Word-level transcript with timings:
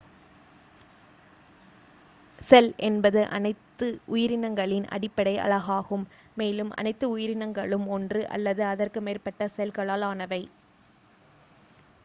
செல் 2.41 2.69
என்பது 2.87 3.21
அனைத்து 3.29 3.87
உயிரினங்களின் 4.13 4.87
அடிப்படை 4.89 5.33
அலகாகும் 5.39 6.05
மேலும் 6.37 6.71
அனைத்து 6.75 7.07
உயிரினங்களும் 7.11 7.85
ஒன்று 7.89 8.23
அல்லது 8.31 8.63
அதற்கு 8.71 9.01
மேற்பட்ட 9.01 9.49
செல்களால் 9.57 10.07
ஆனவை 10.07 10.41